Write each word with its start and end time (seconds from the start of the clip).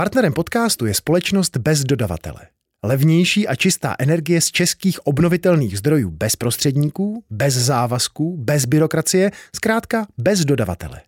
Partnerem 0.00 0.32
podcastu 0.32 0.86
je 0.86 0.94
společnost 0.94 1.56
bez 1.56 1.84
dodavatele. 1.84 2.40
Levnější 2.84 3.48
a 3.48 3.54
čistá 3.54 3.94
energie 3.98 4.40
z 4.40 4.50
českých 4.50 5.06
obnovitelných 5.06 5.78
zdrojů 5.78 6.10
bez 6.10 6.36
prostředníků, 6.36 7.24
bez 7.30 7.54
závazků, 7.54 8.36
bez 8.36 8.64
byrokracie, 8.64 9.30
zkrátka 9.56 10.06
bez 10.18 10.44
dodavatele. 10.44 11.00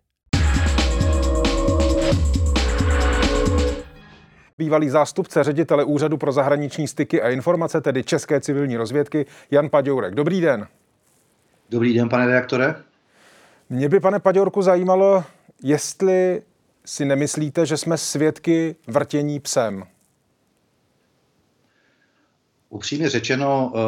Bývalý 4.57 4.89
zástupce 4.89 5.43
ředitele 5.43 5.83
Úřadu 5.83 6.17
pro 6.17 6.31
zahraniční 6.31 6.87
styky 6.87 7.21
a 7.21 7.29
informace, 7.29 7.81
tedy 7.81 8.03
České 8.03 8.41
civilní 8.41 8.77
rozvědky, 8.77 9.25
Jan 9.51 9.69
Paďourek. 9.69 10.15
Dobrý 10.15 10.41
den. 10.41 10.67
Dobrý 11.69 11.93
den, 11.93 12.09
pane 12.09 12.25
redaktore. 12.25 12.75
Mě 13.69 13.89
by, 13.89 13.99
pane 13.99 14.19
Paďourku, 14.19 14.61
zajímalo, 14.61 15.23
jestli 15.63 16.41
si 16.85 17.05
nemyslíte, 17.05 17.65
že 17.65 17.77
jsme 17.77 17.97
svědky 17.97 18.75
vrtění 18.87 19.39
psem? 19.39 19.83
Upřímně 22.69 23.09
řečeno, 23.09 23.71
uh, 23.73 23.79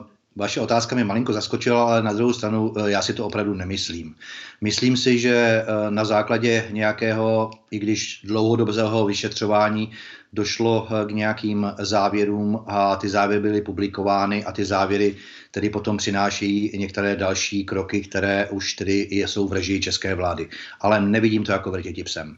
uh, 0.00 0.06
vaše 0.36 0.60
otázka 0.60 0.94
mě 0.94 1.04
malinko 1.04 1.32
zaskočila, 1.32 1.84
ale 1.84 2.02
na 2.02 2.12
druhou 2.12 2.32
stranu 2.32 2.68
uh, 2.68 2.86
já 2.86 3.02
si 3.02 3.14
to 3.14 3.26
opravdu 3.26 3.54
nemyslím. 3.54 4.14
Myslím 4.60 4.96
si, 4.96 5.18
že 5.18 5.64
na 5.90 6.04
základě 6.04 6.68
nějakého, 6.70 7.50
i 7.70 7.78
když 7.78 8.20
dlouhodobého 8.24 9.06
vyšetřování, 9.06 9.90
došlo 10.32 10.88
k 11.06 11.10
nějakým 11.10 11.72
závěrům 11.78 12.64
a 12.66 12.96
ty 12.96 13.08
závěry 13.08 13.42
byly 13.42 13.62
publikovány 13.62 14.44
a 14.44 14.52
ty 14.52 14.64
závěry 14.64 15.16
tedy 15.50 15.70
potom 15.70 15.96
přinášejí 15.96 16.78
některé 16.78 17.16
další 17.16 17.64
kroky, 17.64 18.00
které 18.00 18.48
už 18.50 18.72
tedy 18.72 19.08
jsou 19.10 19.48
v 19.48 19.52
režii 19.52 19.80
české 19.80 20.14
vlády. 20.14 20.48
Ale 20.80 21.00
nevidím 21.00 21.44
to 21.44 21.52
jako 21.52 21.70
vrtěti 21.70 22.04
psem. 22.04 22.36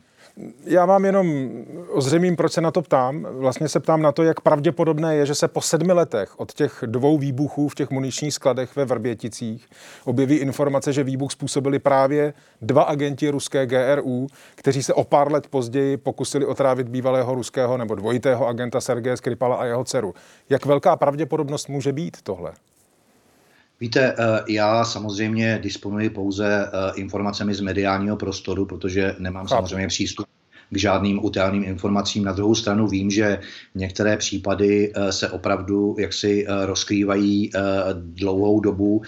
Já 0.64 0.86
vám 0.86 1.04
jenom 1.04 1.50
ozřejmím, 1.88 2.36
proč 2.36 2.52
se 2.52 2.60
na 2.60 2.70
to 2.70 2.82
ptám. 2.82 3.26
Vlastně 3.30 3.68
se 3.68 3.80
ptám 3.80 4.02
na 4.02 4.12
to, 4.12 4.22
jak 4.22 4.40
pravděpodobné 4.40 5.16
je, 5.16 5.26
že 5.26 5.34
se 5.34 5.48
po 5.48 5.60
sedmi 5.60 5.92
letech 5.92 6.40
od 6.40 6.52
těch 6.52 6.84
dvou 6.86 7.18
výbuchů 7.18 7.68
v 7.68 7.74
těch 7.74 7.90
muničních 7.90 8.34
skladech 8.34 8.76
ve 8.76 8.84
Vrběticích 8.84 9.68
objeví 10.04 10.36
informace, 10.36 10.92
že 10.92 11.04
výbuch 11.04 11.32
způsobili 11.32 11.78
právě 11.78 12.34
dva 12.62 12.82
agenti 12.82 13.30
ruské 13.30 13.66
GRU, 13.66 14.26
kteří 14.54 14.82
se 14.82 14.94
o 14.94 15.04
pár 15.04 15.32
let 15.32 15.46
později 15.46 15.96
pokusili 15.96 16.46
otrávit 16.46 16.88
bývalého 16.88 17.34
ruského 17.34 17.76
nebo 17.76 17.94
dvojitého 17.94 18.46
agenta 18.46 18.80
Sergeje 18.80 19.16
Skripala 19.16 19.56
a 19.56 19.64
jeho 19.64 19.84
dceru. 19.84 20.14
Jak 20.50 20.66
velká 20.66 20.96
pravděpodobnost 20.96 21.68
může 21.68 21.92
být 21.92 22.16
tohle? 22.22 22.52
Víte, 23.80 24.14
eh, 24.18 24.44
já 24.48 24.84
samozřejmě 24.84 25.58
disponuji 25.62 26.10
pouze 26.10 26.66
eh, 26.66 26.92
informacemi 26.96 27.54
z 27.54 27.60
mediálního 27.60 28.16
prostoru, 28.16 28.66
protože 28.66 29.14
nemám 29.18 29.48
samozřejmě 29.48 29.86
přístup 29.86 30.26
k 30.70 30.76
žádným 30.78 31.24
utajeným 31.24 31.64
informacím. 31.64 32.24
Na 32.24 32.32
druhou 32.32 32.54
stranu 32.54 32.88
vím, 32.88 33.10
že 33.10 33.38
některé 33.74 34.16
případy 34.16 34.92
eh, 34.94 35.12
se 35.12 35.28
opravdu 35.28 35.96
jaksi 35.98 36.46
eh, 36.48 36.66
rozkrývají 36.66 37.50
eh, 37.54 37.60
dlouhou 37.94 38.60
dobu. 38.60 39.02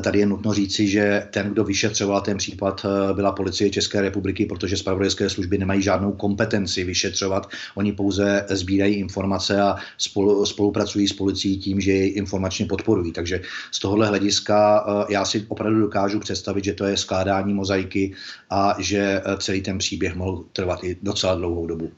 Tady 0.00 0.18
je 0.18 0.26
nutno 0.26 0.52
říci, 0.52 0.88
že 0.88 1.26
ten, 1.30 1.50
kdo 1.50 1.64
vyšetřoval 1.64 2.20
ten 2.20 2.36
případ, 2.36 2.86
byla 3.14 3.32
policie 3.32 3.70
České 3.70 4.00
republiky, 4.00 4.46
protože 4.46 4.76
zpravodajské 4.76 5.30
služby 5.30 5.58
nemají 5.58 5.82
žádnou 5.82 6.12
kompetenci 6.12 6.84
vyšetřovat. 6.84 7.50
Oni 7.74 7.92
pouze 7.92 8.46
sbírají 8.50 8.94
informace 8.94 9.60
a 9.60 9.76
spolu, 9.98 10.46
spolupracují 10.46 11.08
s 11.08 11.12
policií 11.12 11.58
tím, 11.58 11.80
že 11.80 11.92
ji 11.92 12.06
informačně 12.06 12.66
podporují. 12.66 13.12
Takže 13.12 13.40
z 13.70 13.78
tohohle 13.78 14.06
hlediska 14.06 14.86
já 15.08 15.24
si 15.24 15.44
opravdu 15.48 15.80
dokážu 15.80 16.20
představit, 16.20 16.64
že 16.64 16.72
to 16.72 16.84
je 16.84 16.96
skládání 16.96 17.54
mozaiky 17.54 18.14
a 18.50 18.76
že 18.78 19.22
celý 19.38 19.62
ten 19.62 19.78
příběh 19.78 20.14
mohl 20.14 20.44
trvat 20.52 20.84
i 20.84 20.93
docela 21.02 21.34
dlouhou 21.34 21.66
dobu. 21.66 21.90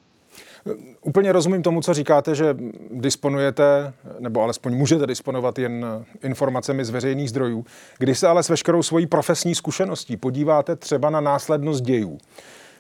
Úplně 1.02 1.32
rozumím 1.32 1.62
tomu, 1.62 1.80
co 1.80 1.94
říkáte, 1.94 2.34
že 2.34 2.56
disponujete, 2.90 3.92
nebo 4.18 4.42
alespoň 4.42 4.74
můžete 4.74 5.06
disponovat 5.06 5.58
jen 5.58 5.86
informacemi 6.22 6.84
z 6.84 6.90
veřejných 6.90 7.30
zdrojů. 7.30 7.64
Když 7.98 8.18
se 8.18 8.28
ale 8.28 8.42
s 8.42 8.48
veškerou 8.48 8.82
svojí 8.82 9.06
profesní 9.06 9.54
zkušeností 9.54 10.16
podíváte 10.16 10.76
třeba 10.76 11.10
na 11.10 11.20
následnost 11.20 11.84
dějů, 11.84 12.18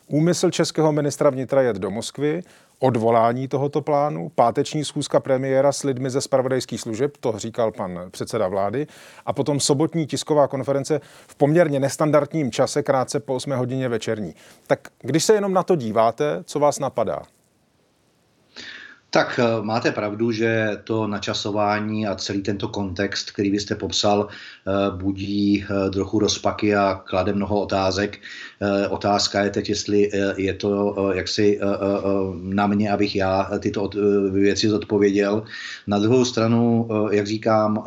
úmysl 0.06 0.50
českého 0.50 0.92
ministra 0.92 1.30
vnitra 1.30 1.62
jet 1.62 1.76
do 1.76 1.90
Moskvy, 1.90 2.42
odvolání 2.78 3.48
tohoto 3.48 3.82
plánu, 3.82 4.28
páteční 4.34 4.84
schůzka 4.84 5.20
premiéra 5.20 5.72
s 5.72 5.82
lidmi 5.82 6.10
ze 6.10 6.20
spravodajských 6.20 6.80
služeb, 6.80 7.16
to 7.20 7.38
říkal 7.38 7.72
pan 7.72 8.00
předseda 8.10 8.48
vlády, 8.48 8.86
a 9.26 9.32
potom 9.32 9.60
sobotní 9.60 10.06
tisková 10.06 10.48
konference 10.48 11.00
v 11.26 11.34
poměrně 11.34 11.80
nestandardním 11.80 12.50
čase, 12.50 12.82
krátce 12.82 13.20
po 13.20 13.34
8 13.34 13.50
hodině 13.50 13.88
večerní. 13.88 14.34
Tak 14.66 14.88
když 15.00 15.24
se 15.24 15.34
jenom 15.34 15.52
na 15.52 15.62
to 15.62 15.76
díváte, 15.76 16.42
co 16.44 16.58
vás 16.58 16.78
napadá? 16.78 17.22
Tak 19.10 19.40
eh, 19.42 19.62
máte 19.62 19.92
pravdu, 19.92 20.32
že 20.32 20.70
to 20.84 21.06
načasování 21.06 22.06
a 22.06 22.14
celý 22.14 22.42
tento 22.42 22.68
kontext, 22.68 23.30
který 23.30 23.50
byste 23.50 23.74
popsal, 23.74 24.28
eh, 24.28 24.70
budí 24.96 25.64
eh, 25.64 25.90
trochu 25.90 26.18
rozpaky 26.18 26.76
a 26.76 26.94
klade 26.94 27.32
mnoho 27.32 27.60
otázek. 27.60 28.18
Otázka 28.90 29.44
je 29.44 29.50
teď, 29.50 29.68
jestli 29.68 30.10
je 30.36 30.54
to 30.54 30.94
jaksi 31.14 31.60
na 32.42 32.66
mě, 32.66 32.90
abych 32.92 33.16
já 33.16 33.50
tyto 33.60 33.90
věci 34.32 34.68
zodpověděl. 34.68 35.42
Na 35.86 35.98
druhou 35.98 36.24
stranu, 36.24 36.88
jak 37.10 37.26
říkám, 37.26 37.84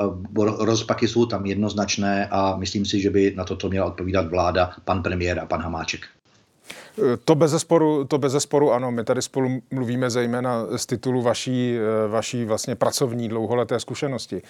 rozpaky 0.59 1.07
jsou 1.07 1.25
tam 1.25 1.45
jednoznačné 1.45 2.27
a 2.31 2.55
myslím 2.57 2.85
si, 2.85 3.01
že 3.01 3.09
by 3.09 3.33
na 3.35 3.43
toto 3.43 3.69
měla 3.69 3.85
odpovídat 3.85 4.27
vláda, 4.27 4.71
pan 4.85 5.03
premiér 5.03 5.39
a 5.39 5.45
pan 5.45 5.61
Hamáček. 5.61 6.18
To 7.25 7.35
bez 7.35 7.51
zesporu, 7.51 8.05
to 8.05 8.17
bez 8.17 8.31
zesporu 8.31 8.71
ano. 8.71 8.91
My 8.91 9.03
tady 9.03 9.21
spolu 9.21 9.49
mluvíme 9.71 10.09
zejména 10.09 10.65
z 10.75 10.85
titulu 10.85 11.21
vaší, 11.21 11.77
vaší 12.07 12.45
vlastně 12.45 12.75
pracovní 12.75 13.29
dlouholeté 13.29 13.79
zkušenosti. 13.79 14.41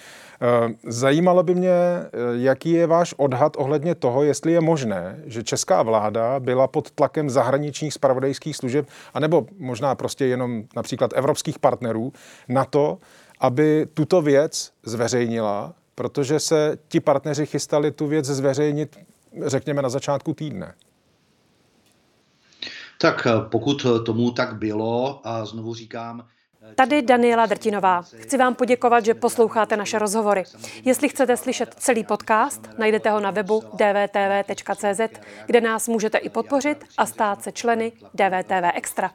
Eh, 0.42 0.74
zajímalo 0.84 1.44
by 1.44 1.56
mě, 1.56 1.70
eh, 1.70 2.08
jaký 2.34 2.72
je 2.72 2.88
váš 2.88 3.14
odhad 3.18 3.54
ohledně 3.58 3.96
toho, 3.96 4.24
jestli 4.24 4.52
je 4.52 4.62
možné, 4.62 5.20
že 5.26 5.44
česká 5.44 5.84
vláda 5.84 6.40
byla 6.40 6.68
pod 6.68 6.92
tlakem 6.92 7.30
zahraničních 7.30 7.94
spravodajských 7.94 8.56
služeb, 8.56 8.88
anebo 9.14 9.46
možná 9.58 9.96
prostě 9.96 10.26
jenom 10.26 10.64
například 10.76 11.12
evropských 11.16 11.60
partnerů, 11.60 12.14
na 12.48 12.66
to, 12.66 12.98
aby 13.40 13.88
tuto 13.94 14.22
věc 14.22 14.72
zveřejnila, 14.84 15.74
protože 15.96 16.40
se 16.40 16.78
ti 16.88 17.00
partneři 17.00 17.46
chystali 17.46 17.92
tu 17.92 18.08
věc 18.08 18.26
zveřejnit, 18.26 18.98
řekněme, 19.46 19.82
na 19.82 19.90
začátku 19.90 20.34
týdne. 20.34 20.74
Tak 23.02 23.28
eh, 23.28 23.50
pokud 23.50 23.86
tomu 24.06 24.32
tak 24.32 24.56
bylo, 24.56 25.22
a 25.24 25.46
znovu 25.46 25.74
říkám, 25.74 26.26
eh, 26.72 26.76
Tady 26.76 27.02
Daniela 27.02 27.46
Drtinová. 27.46 28.02
Chci 28.02 28.38
vám 28.38 28.56
poděkovat, 28.56 29.06
že 29.06 29.14
posloucháte 29.14 29.78
naše 29.78 30.00
rozhovory. 30.00 30.44
Jestli 30.86 31.10
chcete 31.10 31.38
slyšet 31.38 31.74
celý 31.74 32.04
podcast, 32.04 32.70
najdete 32.78 33.10
ho 33.10 33.20
na 33.20 33.32
webu 33.32 33.64
dvtv.cz, 33.74 35.20
kde 35.46 35.62
nás 35.62 35.88
můžete 35.88 36.18
i 36.18 36.30
podpořit 36.30 36.86
a 36.98 37.06
stát 37.06 37.44
se 37.44 37.52
členy 37.52 37.92
DVTV 38.14 38.72
Extra. 38.74 39.12